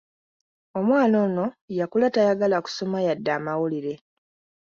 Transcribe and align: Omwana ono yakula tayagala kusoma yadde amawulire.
Omwana 0.79 1.15
ono 1.25 1.45
yakula 1.77 2.07
tayagala 2.15 2.57
kusoma 2.65 2.97
yadde 3.05 3.29
amawulire. 3.37 3.93